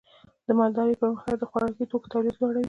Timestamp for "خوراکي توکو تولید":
1.49-2.35